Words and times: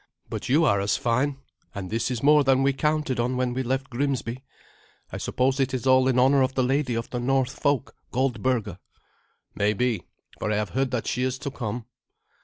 But 0.31 0.49
you 0.49 0.65
are 0.65 0.81
as 0.81 0.97
fine, 0.97 1.37
and 1.75 1.91
this 1.91 2.09
is 2.09 2.23
more 2.23 2.43
than 2.43 2.63
we 2.63 2.73
counted 2.73 3.19
on 3.19 3.37
when 3.37 3.53
we 3.53 3.61
left 3.61 3.91
Grimsby. 3.91 4.43
I 5.11 5.17
suppose 5.17 5.59
it 5.59 5.75
is 5.75 5.85
all 5.85 6.07
in 6.07 6.17
honour 6.17 6.41
of 6.41 6.55
the 6.55 6.63
lady 6.63 6.95
of 6.95 7.11
the 7.11 7.19
North 7.19 7.59
folk, 7.61 7.95
Goldberga." 8.11 8.79
"Maybe, 9.53 10.01
for 10.39 10.51
I 10.51 10.55
have 10.55 10.69
heard 10.69 10.89
that 10.89 11.05
she 11.05 11.21
is 11.21 11.37
to 11.37 11.51
come." 11.51 11.85